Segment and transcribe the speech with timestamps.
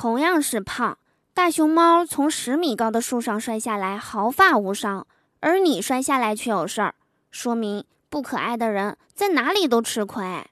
[0.00, 0.96] 同样是胖，
[1.34, 5.06] 大熊猫从十米高的树上摔下来毫发无伤，
[5.40, 6.94] 而你摔下来却有事儿，
[7.30, 10.24] 说明不可爱的人在哪里都吃亏。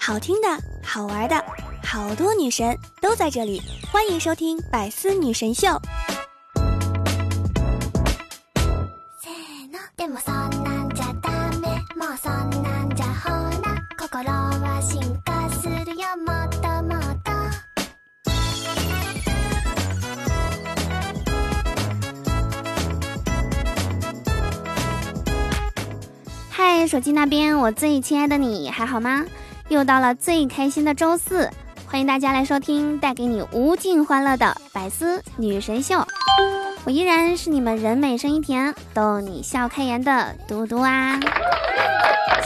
[0.00, 0.48] 好听的，
[0.82, 1.44] 好玩的，
[1.84, 3.62] 好多女神都在这里，
[3.92, 5.68] 欢迎收听《百思女神秀》。
[26.50, 29.24] 嗨，手机那边，我最亲爱的你还好吗？
[29.68, 31.48] 又到了最开心的周四，
[31.86, 36.04] 欢迎大家来收听带给你无尽欢乐的百思女神秀。
[36.84, 41.16] 我依然是你们人美声音甜、逗你笑开颜的嘟嘟啊！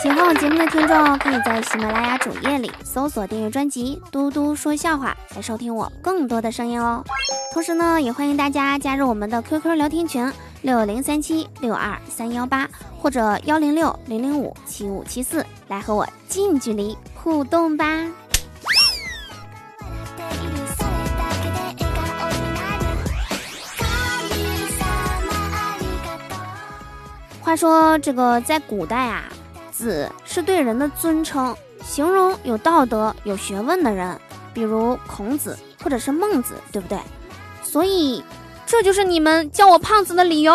[0.03, 7.03] 喜欢我节目的听众，可以在喜马拉雅主页里搜索订阅专辑《嘟嘟说笑话》，来收听我更多的声音哦。
[7.55, 17.87] 同时呢，也欢迎大家加入我们的 QQ 聊天群六零三七六二三幺八或者幺零六零零五七五七四，来和我近距离互动吧。
[27.47, 29.23] 话说这个在古代啊，
[29.71, 34.21] 子是对人的尊称，形容有道德、有学问的人，
[34.53, 36.99] 比如孔子或者是孟子，对不对？
[37.63, 38.25] 所以
[38.67, 40.53] 这就是你们叫我胖子的理由。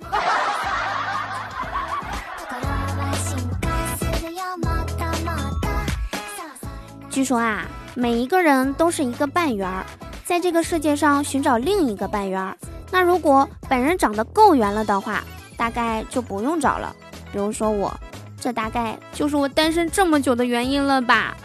[7.08, 9.82] 据说啊，每一个人都是一个半圆儿，
[10.26, 12.54] 在这个世界上寻找另一个半圆儿。
[12.90, 15.24] 那如果本人长得够圆了的话，
[15.58, 16.94] 大概就不用找了，
[17.32, 17.92] 比如说我，
[18.40, 21.36] 这大概就是我单身这么久的原因了吧。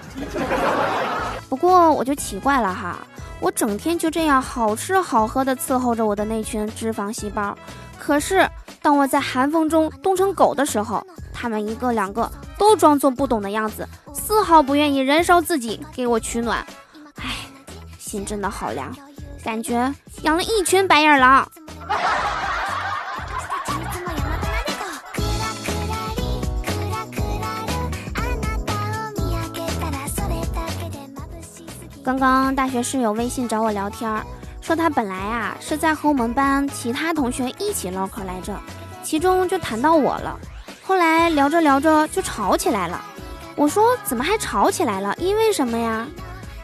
[1.49, 2.99] 不过我就奇怪了哈，
[3.39, 7.57] 我整天就这样好吃好喝的伺候着我的那群脂肪细胞，
[7.99, 8.47] 可是
[8.81, 16.65] 当我在寒风中冻成狗的时候，他们一个两个都装作不懂的样子，丝毫不愿意燃烧自己给我取暖。
[17.21, 17.31] 唉，
[17.97, 18.95] 心真的好凉，
[19.43, 21.47] 感觉养了一群白眼狼。
[32.03, 34.21] 刚刚大学室友微信找我聊天，
[34.59, 38.53] 说他本来啊是在和我们班其他同学一起唠嗑来着，
[39.01, 40.37] 其中就谈到我了。
[40.83, 43.01] 后来聊着聊着就吵起来了。
[43.55, 45.15] 我说怎么还吵起来了？
[45.17, 46.05] 因为什么呀？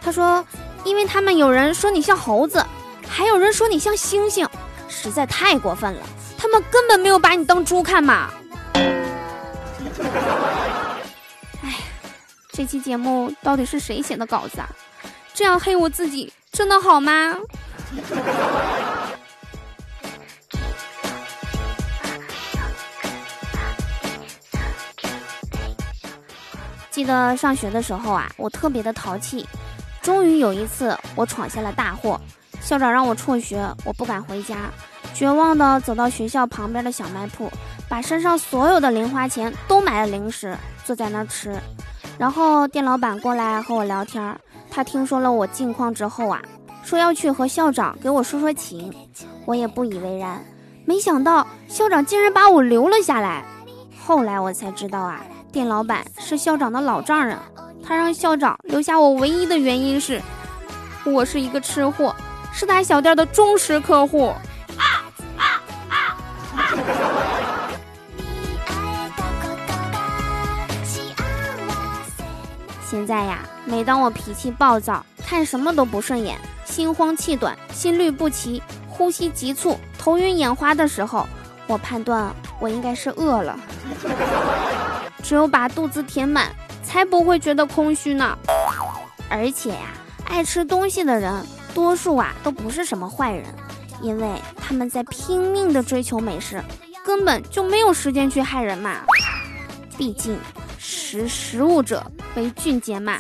[0.01, 0.45] 他说
[0.83, 2.61] 因为他们有人说你像猴子，
[3.07, 4.45] 还有人说你像猩猩，
[4.89, 6.01] 实在太过分了。
[6.37, 8.29] 他们根本没有把你当猪看嘛。
[11.63, 11.77] 哎，
[12.51, 14.67] 这期节目到底是谁写的稿子啊？
[15.39, 17.33] 这样黑我自己真的好吗？
[26.91, 29.47] 记得上学的时候啊，我特别的淘气。
[30.01, 32.19] 终于有一次，我闯下了大祸，
[32.59, 34.69] 校长让我辍学，我不敢回家，
[35.13, 37.49] 绝望的走到学校旁边的小卖铺，
[37.87, 41.55] 把身上所有的零花钱都买了零食，坐在那儿吃。
[42.17, 44.37] 然后店老板过来和我聊天。
[44.79, 46.41] 他听说了我近况之后啊，
[46.83, 48.89] 说要去和校长给我说说情，
[49.43, 50.41] 我也不以为然。
[50.85, 53.43] 没想到校长竟然把我留了下来。
[54.01, 55.19] 后来我才知道啊，
[55.51, 57.37] 店老板是校长的老丈人，
[57.85, 60.21] 他让校长留下我唯一的原因是，
[61.03, 62.15] 我是一个吃货，
[62.53, 64.33] 是他小店的忠实客户。
[72.89, 76.35] 现在呀，每当我脾气暴躁，看什么都不顺眼，
[76.65, 81.27] 心慌气短，心律不齐，呼吸急促，头晕眼花的时候，
[81.67, 83.59] 我判断我应该是饿了。
[85.21, 86.51] 只有把肚子填满，
[86.83, 88.35] 才不会觉得空虚呢。
[89.29, 89.91] 而且呀，
[90.25, 91.31] 爱吃东西的人，
[91.71, 93.45] 多数啊都不是什么坏人，
[94.01, 96.59] 因为他们在拼命的追求美食，
[97.05, 99.01] 根本就没有时间去害人嘛。
[99.95, 100.39] 毕竟。
[100.81, 102.03] 食食物者
[102.35, 103.17] 为俊杰嘛，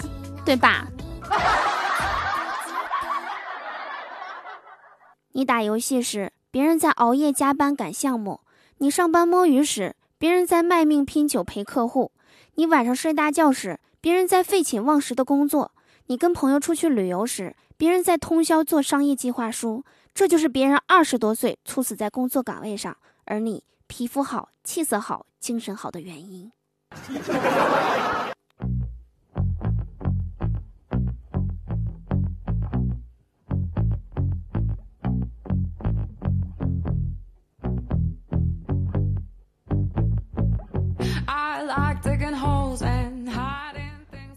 [0.49, 0.87] 对吧？
[5.33, 8.41] 你打游戏时，别人在熬夜加班赶项目；
[8.79, 12.11] 你上班摸鱼时，别人在卖命拼酒陪客户；
[12.55, 15.69] 你晚上睡大觉时，别人在废寝忘食的工作；
[16.07, 19.83] 你跟朋友出去旅游时，别人在通宵做商业计划书。
[20.15, 26.51] 这就是别人二十多岁猝死在工作岗位上，而你皮肤好、气色好、精神好的原因。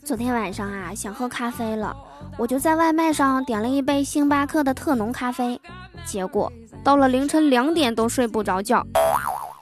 [0.05, 1.97] 昨天晚上啊，想喝咖啡了，
[2.37, 5.61] 我就在外卖上点了一杯星巴克的特浓咖啡，
[6.05, 6.53] 结果
[6.83, 8.85] 到了凌晨两点都睡不着觉。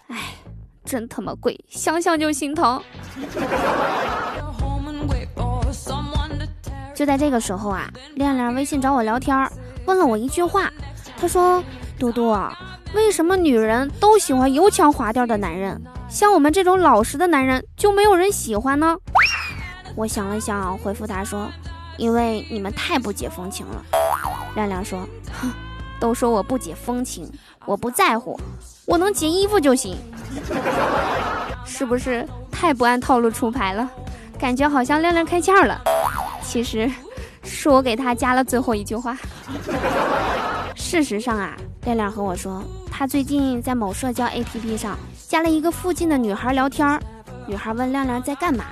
[0.09, 0.17] 哎，
[0.83, 2.83] 真他妈贵，想想就心疼。
[6.95, 9.37] 就在这个时候啊，亮亮微信找我聊天，
[9.85, 10.73] 问了我一句话，
[11.19, 11.63] 他说
[12.01, 12.35] ：“嘟嘟，
[12.95, 15.79] 为什么女人都喜欢油腔滑调的男人，
[16.09, 18.97] 像我们这种老实的男人就没有人喜欢呢？”
[19.97, 21.51] 我想了想，回复他说
[21.99, 23.85] ：“因为你们太不解风情了。”
[24.57, 25.07] 亮亮说
[25.41, 25.51] ：“哼，
[25.99, 27.31] 都说我不解风情，
[27.67, 28.39] 我不在乎，
[28.87, 29.97] 我能解衣服就行。
[31.67, 33.89] 是不是太不按套路出牌了？
[34.39, 35.81] 感觉好像亮亮开窍了。
[36.43, 36.91] 其实，
[37.43, 39.17] 是我给他加了最后一句话。
[40.75, 41.55] 事实上啊，
[41.85, 44.99] 亮亮和我说，他最近在某社交 APP 上
[45.29, 46.99] 加了一个附近的女孩聊天
[47.47, 48.65] 女孩问亮亮在干嘛。”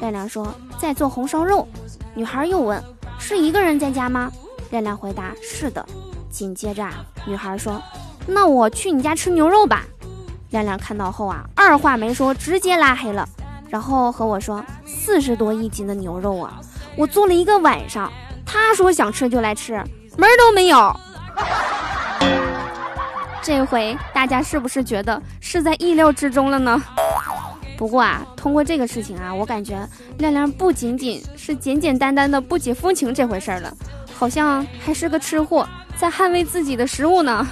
[0.00, 1.66] 亮亮说在做红烧肉，
[2.14, 2.82] 女孩又问
[3.18, 4.30] 是一个人在家吗？
[4.70, 5.84] 亮亮回答是的。
[6.30, 7.80] 紧接着啊，女孩说
[8.26, 9.84] 那我去你家吃牛肉吧。
[10.50, 13.26] 亮亮看到后啊，二话没说直接拉黑了，
[13.68, 16.60] 然后和我说四十多一斤的牛肉啊，
[16.96, 18.12] 我做了一个晚上。
[18.44, 19.74] 他说想吃就来吃，
[20.16, 20.94] 门都没有。
[23.42, 26.82] 这回大家是不是觉得是在意料之中了呢？
[27.76, 29.78] 不过啊，通过这个事情啊，我感觉
[30.18, 33.72] 亮亮不仅仅是简简单单的不解风情这回事了，
[34.14, 35.68] 好像还是个吃货，
[35.98, 37.46] 在捍卫自己的食物呢。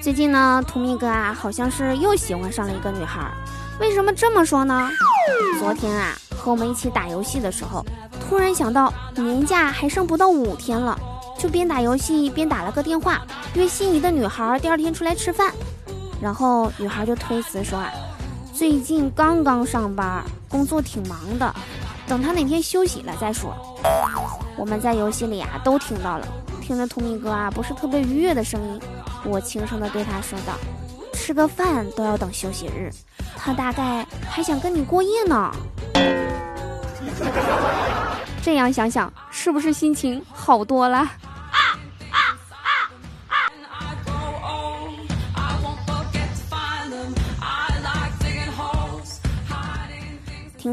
[0.00, 3.28] 最近呢，图米哥啊，好像是又喜欢上了一个女孩。
[3.80, 4.88] 为什么这么说呢？
[5.58, 7.84] 昨天啊，和我们一起打游戏的时候，
[8.20, 10.96] 突然想到年假还剩不到五天了。
[11.44, 13.20] 就边打游戏边打了个电话，
[13.52, 15.52] 约心仪的女孩第二天出来吃饭，
[16.18, 17.92] 然后女孩就推辞说啊，
[18.54, 21.54] 最近刚刚上班，工作挺忙的，
[22.06, 23.54] 等她哪天休息了再说。
[24.56, 26.26] 我们在游戏里啊都听到了，
[26.62, 28.80] 听着图米哥啊不是特别愉悦的声音，
[29.22, 30.54] 我轻声的对他说道
[31.12, 32.90] ：“吃个饭都要等休息日，
[33.36, 35.54] 他大概还想跟你过夜呢。
[38.40, 41.06] ”这样想想，是不是心情好多了？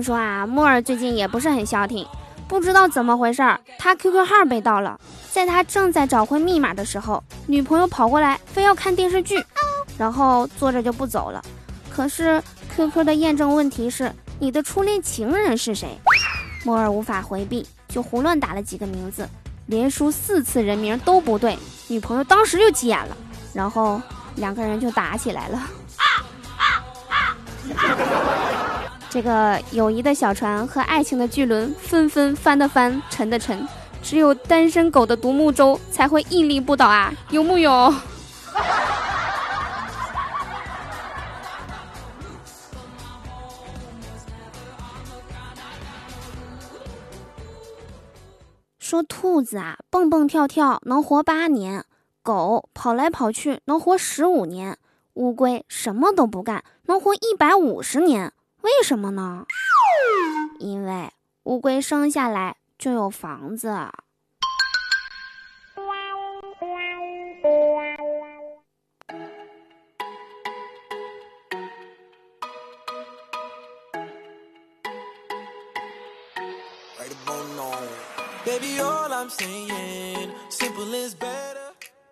[0.01, 2.05] 说啊，木耳最近也不是很消停，
[2.47, 4.99] 不知道怎么回事儿，他 QQ 号被盗了。
[5.31, 9.43] 在他正在找回密码的时候，女朋友跑过来，非要看电视剧，
[9.97, 11.41] 然后坐着就不走了。
[11.89, 12.41] 可是
[12.75, 15.97] QQ 的验证问题是你的初恋情人是谁？
[16.63, 19.27] 木耳无法回避，就胡乱打了几个名字，
[19.67, 21.57] 连输四次人名都不对，
[21.87, 23.17] 女朋友当时就急眼了，
[23.53, 24.01] 然后
[24.35, 25.61] 两个人就打起来了。
[29.11, 33.67] 这个友谊的小船和爱情的巨轮纷纷翻的翻，沉的沉，
[34.01, 37.13] 只有单身狗的独木舟才会屹立不倒啊！
[37.29, 37.93] 有木有？
[48.79, 51.81] 说兔子啊，蹦蹦跳跳能活八年；
[52.23, 54.75] 狗跑来跑去能活十五年；
[55.15, 58.31] 乌龟什么都不干能活一百五十年。
[58.61, 59.45] 为什么呢？
[60.59, 61.11] 因为
[61.43, 63.91] 乌龟生下来就有房子。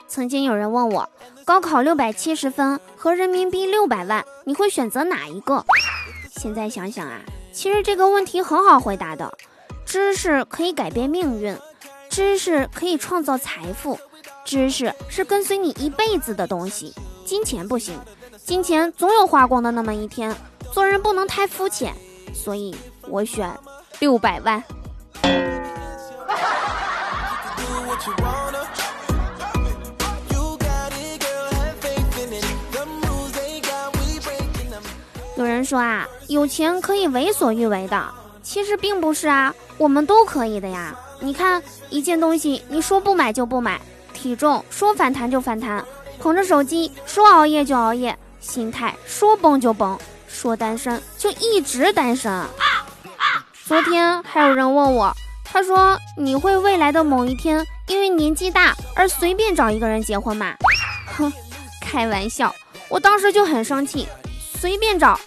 [0.07, 1.09] 曾经有人问我，
[1.45, 5.63] 高考六百七十分和人民币六百万，你会选择哪一个？
[6.41, 7.19] 现在想想啊，
[7.51, 9.29] 其实这个问题很好回答的。
[9.85, 11.53] 知识可以改变命运，
[12.09, 13.99] 知识可以创造财富，
[14.45, 16.95] 知识是跟随你一辈子的东西。
[17.25, 17.99] 金钱不行，
[18.45, 20.33] 金钱总有花光的那么一天。
[20.71, 21.93] 做人不能太肤浅，
[22.33, 22.73] 所以
[23.09, 23.51] 我选
[23.99, 24.63] 六百万。
[35.35, 38.07] 有人说啊，有钱可以为所欲为的，
[38.43, 40.95] 其实并不是啊，我们都可以的呀。
[41.19, 43.81] 你看，一件东西你说不买就不买，
[44.13, 45.83] 体重说反弹就反弹，
[46.19, 52.31] 捧着手机说熬夜就熬夜，心态说崩就崩，说单身就一直单身。
[53.65, 55.11] 昨天还有人问我，
[55.43, 60.53] 他说你会未来的某一天因为年纪大而随便找一个人结婚吗？
[61.17, 61.33] 哼，
[61.81, 62.53] 开玩笑，
[62.87, 64.07] 我当时就很生气，
[64.59, 65.19] 随便找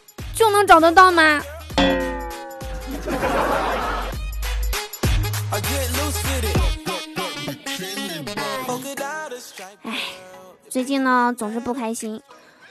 [0.43, 1.41] 就能找得到吗？
[9.85, 10.01] 哎，
[10.69, 12.21] 最近呢总是不开心，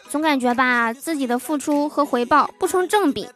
[0.10, 3.30] 总感觉吧自己的付出和回报不成正比。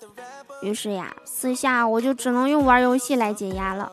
[0.62, 3.90] 于是呀，私下我就只能用玩游戏来解压了。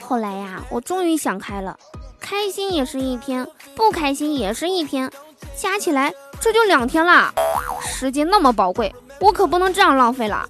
[0.00, 1.76] 后来呀，我终于想开了，
[2.20, 3.44] 开心也是一天，
[3.74, 5.10] 不开心也是一天，
[5.56, 7.34] 加起来这就两天啦。
[7.82, 10.48] 时间那么宝贵，我可不能这样浪费了。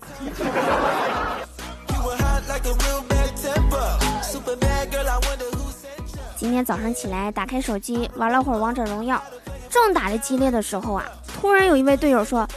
[6.36, 9.22] 今天早上起来，打开手机玩了会儿王者荣耀，
[9.68, 12.48] 正打的激烈的时候啊，突然有一位队友说：“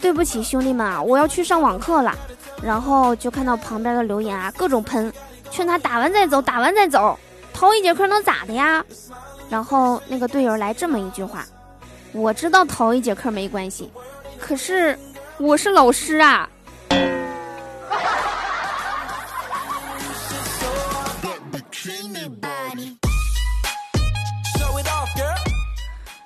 [0.00, 2.12] 对不起，兄弟们啊，我要去上网课了。”
[2.62, 5.12] 然后就看到旁边的留言啊，各种喷，
[5.50, 7.18] 劝他打完再走，打完再走，
[7.54, 8.84] 逃一节课能咋的呀？
[9.48, 11.44] 然后那个队友来这么一句话
[12.12, 13.90] ：“我知道逃一节课没关系，
[14.38, 14.98] 可是
[15.40, 16.46] 我是老师啊。”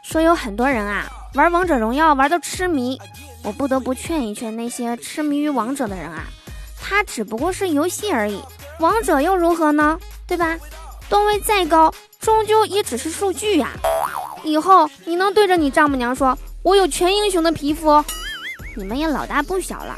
[0.02, 3.00] 说有很多人啊，玩王者荣耀玩到痴迷。
[3.44, 6.24] 我不得不劝一劝那些痴迷于王者的人啊，
[6.80, 8.42] 它只不过是游戏而已，
[8.80, 9.98] 王者又如何呢？
[10.26, 10.58] 对吧？
[11.08, 13.68] 段位再高，终究也只是数据呀。
[14.42, 18.02] 以后你能对着你丈母娘说，我有全英雄的皮肤？
[18.76, 19.96] 你们也老大不小了，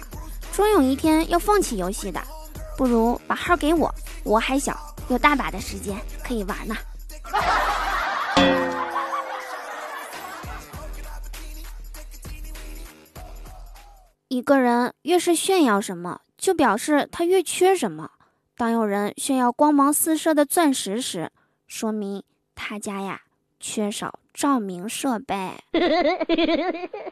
[0.53, 2.21] 终有一天要放弃游戏的。
[2.77, 3.91] 不如把号给我，
[4.23, 4.79] 我还小，
[5.09, 6.77] 有大把的时间可以玩呢。
[14.29, 18.11] 一个人越是炫耀什么，就表示他越缺什么。
[18.59, 21.31] 当有人炫耀光芒四射的钻石时，
[21.67, 22.23] 说明
[22.55, 23.23] 他家呀
[23.59, 25.53] 缺少照明设备。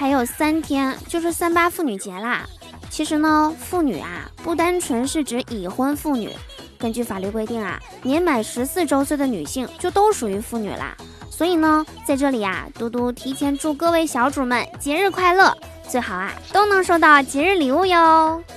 [0.00, 2.48] 还有三天就是三八妇女节啦。
[2.88, 6.30] 其实呢，妇女啊不单纯是指已婚妇女，
[6.78, 10.96] 根据法律规定啊，年满十四周岁的女性就都属于妇女啦。
[11.30, 15.54] 所以呢，在这里啊，嘟嘟提前祝各位小主们节日快乐，
[15.86, 18.42] 最好啊都能收到节日礼物哟。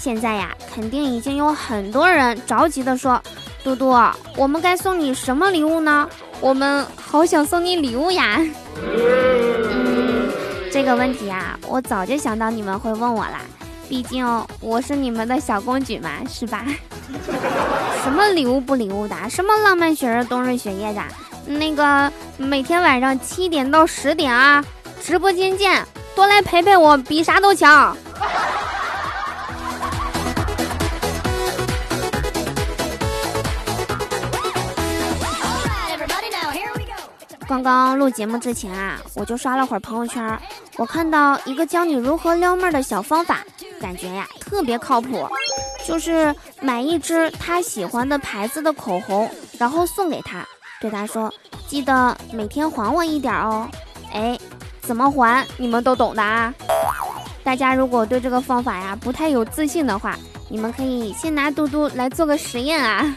[0.00, 3.22] 现在呀，肯定已经有很多人着急的说。
[3.66, 3.92] 嘟嘟，
[4.36, 6.08] 我们该送你什么礼物呢？
[6.40, 8.38] 我们好想送你礼物呀！
[8.76, 10.30] 嗯，
[10.70, 13.40] 这个问题啊，我早就想到你们会问我啦。
[13.88, 14.24] 毕竟
[14.60, 16.64] 我是你们的小公举嘛，是吧？
[18.04, 19.16] 什么礼物不礼物的？
[19.28, 21.02] 什么浪漫雪人、冬日雪夜的？
[21.46, 24.64] 那个每天晚上七点到十点啊，
[25.02, 27.96] 直播间见，多来陪陪我，比啥都强。
[37.48, 40.38] 刚刚录节目之前啊，我就刷了会儿朋友圈，
[40.76, 43.38] 我看到一个教你如何撩妹的小方法，
[43.80, 45.28] 感觉呀特别靠谱，
[45.86, 50.44] 就是买一支他喜欢的牌子的口红，然后送给他，
[50.80, 51.32] 对他说，
[51.68, 53.68] 记得每天还我一点哦。
[54.12, 54.36] 哎，
[54.82, 55.46] 怎么还？
[55.56, 56.52] 你们都懂的啊。
[57.44, 60.16] 大家如果对这个方法呀不太有自信的话，
[60.48, 63.16] 你们可以先拿嘟嘟来做个实验啊，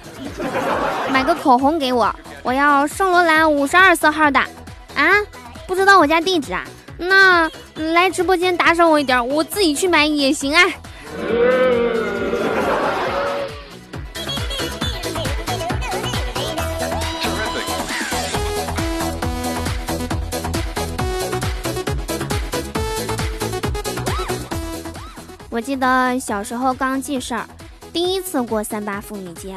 [1.12, 2.14] 买个口红给我。
[2.44, 4.40] 我要圣罗兰五十二色号的，
[4.96, 5.12] 啊，
[5.68, 6.66] 不知道我家地址啊？
[6.98, 10.64] 那来直播间打赏我一点，我自己去买也行啊。
[25.52, 27.46] 我记得小时候刚记事儿，
[27.92, 29.56] 第一次过三八妇女节。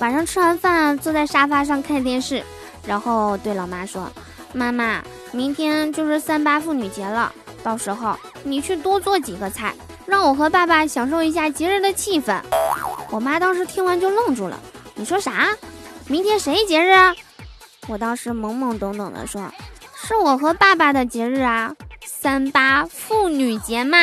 [0.00, 2.42] 晚上吃完饭，坐在沙发上看电视，
[2.86, 4.10] 然后对老妈说
[4.52, 7.32] ：“妈妈，明天就是三八妇女节了，
[7.62, 9.72] 到时候你去多做几个菜，
[10.04, 12.40] 让我和爸爸享受一下节日的气氛。”
[13.10, 14.58] 我妈当时听完就愣住了
[14.96, 15.48] ：“你说啥？
[16.08, 16.92] 明天谁节日？”
[17.86, 19.48] 我当时懵懵懂懂的说
[19.94, 21.72] ：“是我和爸爸的节日啊，
[22.04, 23.98] 三八妇女节嘛。”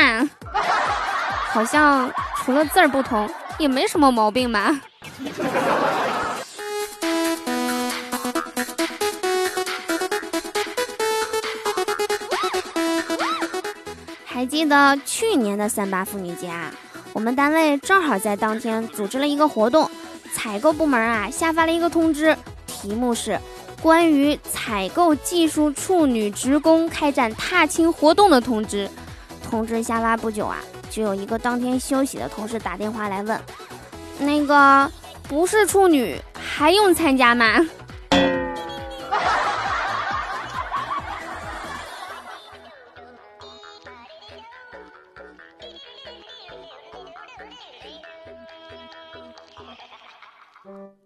[1.51, 3.29] 好像除了字儿不同，
[3.59, 4.79] 也没什么毛病吧。
[14.25, 16.73] 还记得去年的三八妇女节啊，
[17.13, 19.89] 我们单位正好在当天组织了一个活动，
[20.33, 22.35] 采购部门啊下发了一个通知，
[22.65, 23.39] 题目是
[23.81, 28.89] 关于采购技术处女职工开展踏青活动的通知。
[29.47, 30.57] 通知下发不久啊，
[30.89, 33.39] 就有一个当天休息的同事打电话来问，
[34.17, 34.91] 那个
[35.31, 37.65] 不是处女还用参加吗？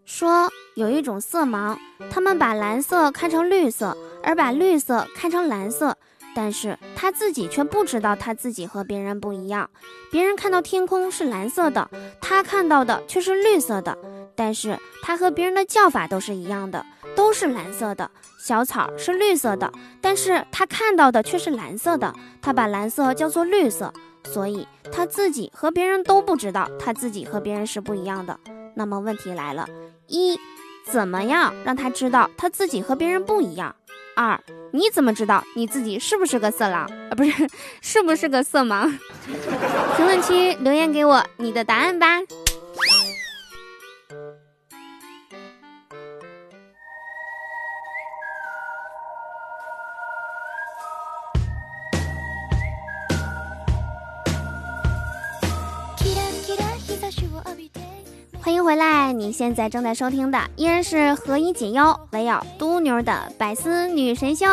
[0.03, 1.77] 说有一种色盲，
[2.10, 5.96] 他们把蓝色看成绿色，而把绿色看成蓝色，
[6.36, 9.70] 但是他自己却不知道他自己和别人不一样。
[10.12, 11.89] 别人看到天空是蓝色的，
[12.22, 13.98] 他看到的却是绿色的，
[14.36, 18.12] 但是他和别人的叫法都是一样的，都是蓝色的。
[18.38, 23.92] 小草是绿色的，但是他看到的却是蓝色的，他把蓝色叫做绿色，
[24.25, 28.38] 所以他自己和别人都不知道他自己和别人是不一样的。
[28.75, 29.68] 那么问题来了：
[30.08, 30.38] 一，
[30.86, 33.75] 怎么样让他知道他自己和别人不一样？
[34.15, 34.39] 二，
[34.72, 37.15] 你怎么知道你自己是不是个色狼啊？
[37.15, 37.48] 不是，
[37.81, 38.91] 是不是个色盲？
[39.98, 42.19] 评论区留言给我你的答案吧。
[58.75, 59.13] 回来！
[59.13, 64.46] 你现在正在收听的依然是何以解忧，唯有嘟妞的百思女神秀。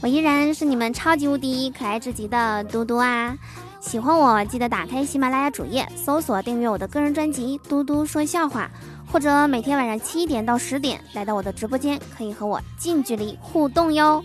[0.00, 3.36] 我依然是你们超级无敌可爱至极的嘟嘟啊！
[3.78, 8.70] 喜欢我记得打开喜马拉雅主页，搜索订阅我的个人专辑《嘟嘟说笑话》，
[9.12, 14.24] 或者每天晚上七点到十点来到我的直播间，可以和我近距离互动哟。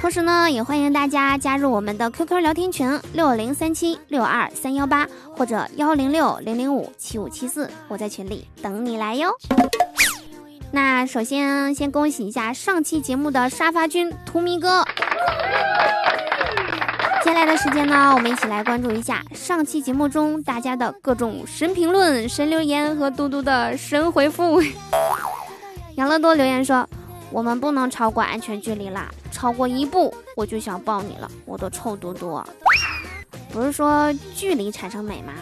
[0.00, 9.30] 同时呢，也欢迎大家加入我们的 QQ 聊天群六零三七六二三幺八或者幺零六零零五七五七四，我在群里等你来哟。
[10.72, 14.82] 那首先先恭喜一下上期节目的沙发君图迷哥。
[17.22, 24.62] 接下来的时间呢，我们一起来关注一下上期节目中大家的各种神评论、神留言和嘟嘟的神回复。
[25.96, 26.88] 养乐多留言说。
[27.30, 32.42] 我们不能超过安全距离啦，超过一步我就想抱你了，我的臭嘟嘟。
[33.52, 35.32] 不是说距离产生美吗？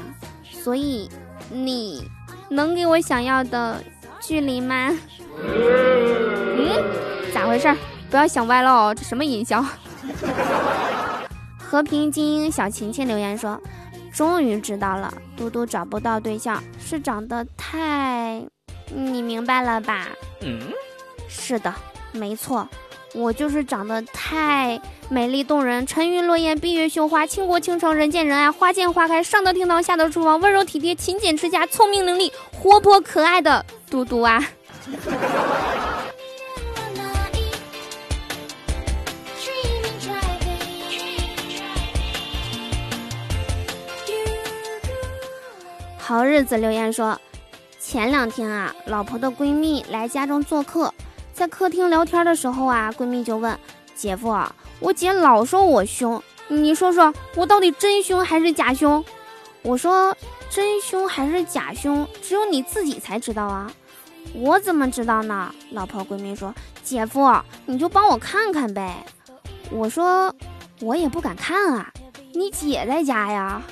[0.51, 1.09] 所以
[1.51, 2.03] 你
[2.51, 3.83] 能给我想要的
[4.20, 4.90] 距离吗？
[5.37, 6.83] 嗯，
[7.33, 7.74] 咋回事？
[8.11, 9.64] 不要想歪了哦，这什么音效？
[11.59, 13.61] 和平精英小琴琴留言说
[14.11, 18.42] ：“终于知道了，嘟嘟找不到对象是长得太……
[18.94, 20.09] 你明白了吧？”
[20.40, 20.61] 嗯。
[21.28, 21.72] 是的，
[22.12, 22.68] 没错，
[23.14, 34.44] 我就是长得太美丽动人，沉鱼落雁，闭月羞花，倾国倾城，人见人爱，花见花开，上得厅堂，下得厨房，温柔体贴，勤俭持家，聪明伶俐，活泼可爱的嘟嘟啊！
[45.98, 47.20] 好日子留言说，
[47.78, 50.92] 前两天啊，老婆的闺蜜来家中做客。
[51.38, 53.57] 在客厅聊天的时候啊，闺蜜就问
[53.94, 54.37] 姐夫
[54.83, 59.05] ：“我姐老说我凶，你说说我到底真凶还是假凶？”
[59.62, 60.16] 我说
[60.51, 63.70] ：“真凶还是假凶，只有你自己才知道啊，
[64.35, 67.33] 我怎么知道呢？”老婆闺蜜说：“姐夫，
[67.66, 69.07] 你就帮我看看呗。”
[69.70, 70.35] 我说
[70.83, 71.92] ：“我也不敢看啊，
[72.35, 73.62] 你姐在家呀。”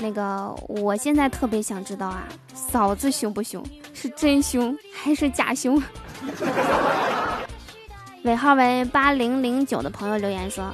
[0.00, 3.62] 那个，我现在特别想知道啊，嫂子凶不凶？
[3.92, 5.82] 是真凶还是假凶？
[8.22, 10.72] 尾号为八零零九的朋友留言说：“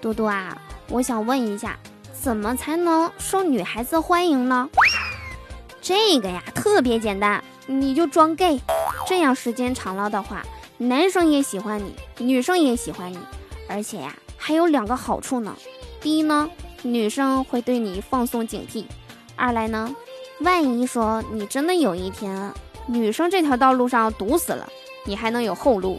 [0.00, 0.56] 嘟嘟啊，
[0.90, 1.78] 我想问一下，
[2.12, 4.68] 怎么才能受女孩子欢迎呢？”
[5.80, 8.60] 这个呀，特别简单，你就装 gay，
[9.06, 10.44] 这样时间长了的话，
[10.76, 13.18] 男生也喜欢你，女生也喜欢你，
[13.68, 15.56] 而且呀，还有两个好处呢。
[16.02, 16.50] 第一呢。
[16.82, 18.84] 女生会对你放松警惕，
[19.34, 19.94] 二来呢，
[20.40, 22.52] 万一说你真的有一天
[22.86, 24.68] 女生这条道路上堵死了，
[25.04, 25.98] 你还能有后路。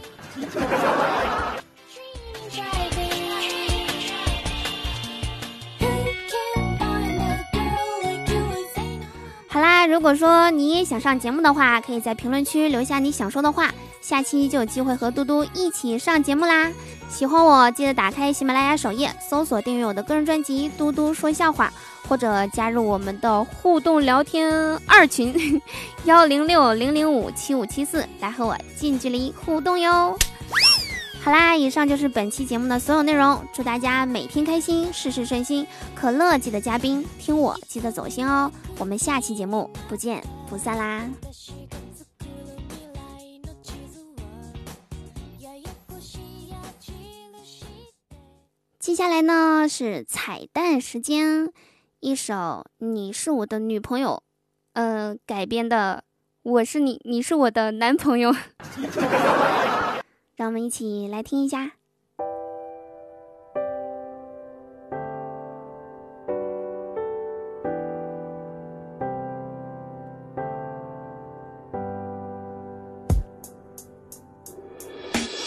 [9.58, 16.70] 好啦，如果说你也想上节目的话，可以在评论区留下你想说的话，下期就有机会和嘟嘟一起上节目啦！
[17.08, 21.72] 喜欢我，记得打开喜马拉雅首页，搜索订阅我的个人专辑《嘟嘟说笑话》，
[22.08, 24.48] 或者加入我们的互动聊天
[24.86, 25.60] 二群
[26.04, 30.16] 幺零六零零五七五七四，来和我近距离互动哟。
[31.28, 33.38] 好啦，以上就是本期节目的所有内容。
[33.52, 35.66] 祝大家每天开心，事事顺心。
[35.94, 38.50] 可乐记得加冰，听我记得走心哦。
[38.78, 41.06] 我们下期节目不见不散啦！
[48.78, 51.52] 接下来呢是彩蛋时间，
[52.00, 52.34] 一首
[52.78, 54.22] 《你是我的女朋友》，
[54.72, 56.04] 呃改编的
[56.50, 58.32] 《我是你，你是我的男朋友》。
[60.38, 61.72] 让我们一起来听一下。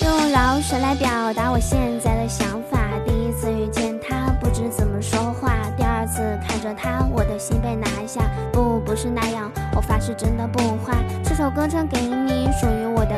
[0.02, 2.92] 用饶舌来表达我现在的想法。
[3.06, 8.30] 第一次遇见他，不知怎么说话；第二次看着他，我的心被拿下。
[8.52, 10.98] 不，不是那样，我发誓真的不坏。
[11.24, 13.18] 这首歌唱给你，属于我的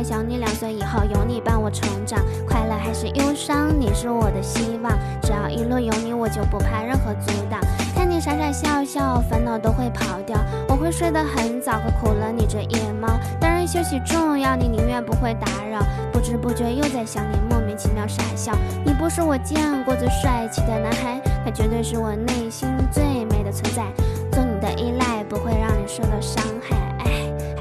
[0.00, 0.04] 男孩。
[0.04, 4.92] 虽然小你两岁，以后有你伴我成长，快乐还是忧伤，你是我的希望。
[5.22, 7.60] 只要一路有你，我就不怕任何阻挡。
[7.94, 10.38] 看你傻傻笑笑，烦恼都会跑掉。
[10.68, 13.08] 我会睡得很早，可苦了你这夜猫。
[13.38, 15.80] 当然休息重要，你宁愿不会打扰。
[16.12, 18.52] 不知不觉又在想你，莫名其妙傻笑。
[18.84, 23.84] 你不是我见过最帅气的男孩，他绝对是我内心最美的存在。
[24.32, 26.42] 做你的依赖，不会让你受到伤。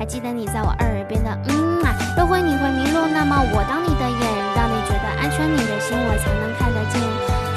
[0.10, 1.94] 记得你在我耳边的嗯啊。
[2.18, 4.22] 若会你会迷路，那么我当你的眼，
[4.58, 6.98] 让你觉得安全，你的心我才能看得见。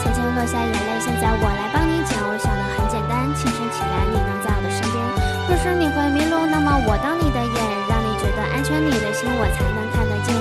[0.05, 2.13] 曾经落下眼泪，现在我来帮你捡。
[2.21, 5.01] 我想的很简单，清晨起来你能在我的身边。
[5.49, 10.37] 若是你会迷路，那么我当你的眼，让你觉得安全，你的心我才能看得见。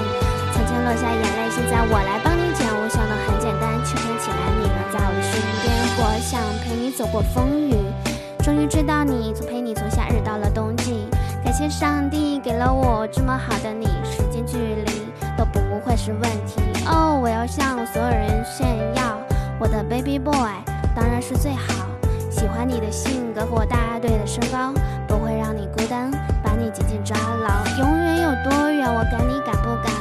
[0.52, 2.68] 曾经落下眼泪，现在我来帮你捡。
[2.68, 5.72] 我想的很简单，清晨起来你能在我的身边。
[5.96, 7.80] 我想陪你走过风雨，
[8.44, 11.01] 终于知道你，从陪你从夏日到了冬季。
[11.52, 16.62] 感谢上帝给了我这么好的你，时间距离都不会是问题。
[16.88, 19.20] 哦，我要向所有人炫耀，
[19.60, 20.34] 我的 baby boy
[20.96, 21.86] 当然是最好。
[22.30, 24.72] 喜欢你的性格和我大队的身高，
[25.06, 26.10] 不会让你孤单，
[26.42, 27.84] 把你紧紧抓牢。
[27.84, 29.92] 永远有多远，我赶你敢不敢？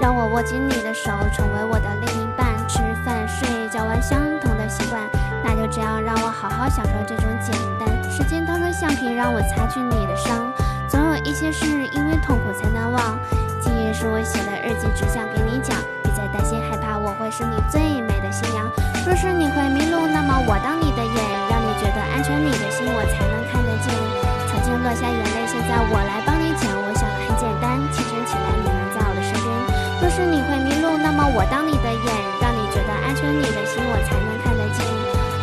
[0.00, 2.58] 让我握紧你的手，成为我的另一半。
[2.66, 5.00] 吃饭睡觉玩相同的习惯，
[5.44, 8.10] 那就这样让我好好享受这种简单。
[8.10, 10.52] 时间当成橡皮，让我擦去你的伤。
[10.88, 13.18] 总有一些事，因为痛苦才难忘。
[13.60, 15.76] 记忆是我写的日记，只想给你讲。
[16.02, 18.64] 别再担心害怕，我会是你最美的新娘。
[19.04, 21.18] 若是你会迷路，那么我当你的眼，
[21.52, 23.92] 让你觉得安全，你的心我才能看得见。
[24.48, 26.72] 曾经落下眼泪，现在我来帮你捡。
[26.72, 29.48] 我想的很简单，清晨起来你能在我的身边。
[30.00, 32.08] 若是你会迷路，那么我当你的眼，
[32.40, 34.80] 让你觉得安全，你的心我才能看得见。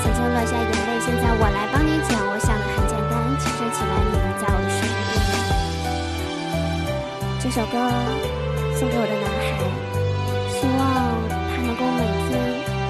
[0.01, 2.17] 曾经落下眼泪，现在我来帮你捡。
[2.25, 2.34] 我
[7.55, 7.77] 首歌
[8.75, 9.63] 送给我的男孩，
[10.51, 10.75] 希望
[11.47, 12.35] 他能够每天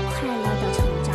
[0.09, 1.13] 快乐的成长。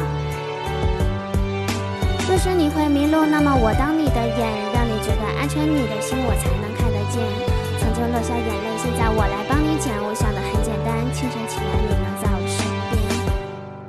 [2.30, 7.18] 若是你会迷路，那么我当你的眼，让你觉得安全，你的心我才能看得见。
[7.82, 9.98] 曾经落下眼泪，现在我来帮你捡。
[9.98, 12.62] 我想的很简单，清晨起来你能在我身
[12.94, 13.02] 边，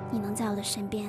[0.10, 1.06] 你能在我的身边。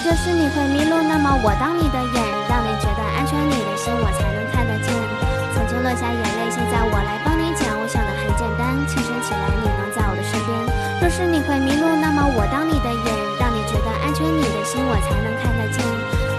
[0.00, 4.47] 若是你会迷路，那么我当你的眼，让你觉得安全，你的心我才能。
[5.82, 7.70] 落下眼泪，现在我来帮你捡。
[7.78, 10.52] 我想的很简单，清晨起来你能在我的身边。
[11.00, 15.78] 若是你会迷路，那么我当你的眼，让你觉得安全，你的心我才能看得见。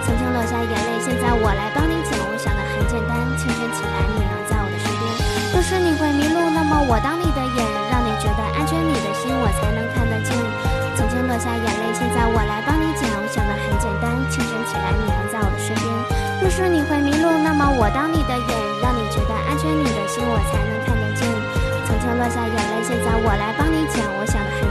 [0.06, 2.16] 曾经落下眼泪，现在我来帮你捡。
[2.20, 5.04] 我想的很简单，清晨起来你能在我的身边。
[5.54, 10.36] 若是你会迷路，那么我当你的眼，让你觉得安全，你的心我才能看得见。
[10.96, 12.79] 曾经落下眼泪，现在我来帮
[17.80, 21.26] 我当你的眼，让你觉得安全，你的心我才能看得见。
[21.88, 24.04] 曾经落下眼泪，现在我来帮你捡。
[24.20, 24.69] 我想的很。